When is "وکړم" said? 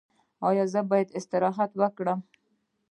1.81-2.19